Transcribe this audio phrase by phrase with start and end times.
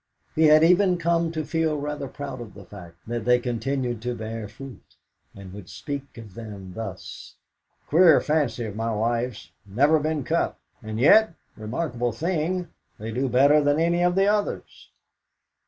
[0.33, 4.15] He had even come to feel rather proud of the fact that they continued to
[4.15, 4.95] bear fruit,
[5.35, 7.35] and would speak of them thus:
[7.87, 10.57] "Queer fancy of my wife's, never been cut.
[10.81, 14.89] And yet, remarkable thing, they do better than any of the others!"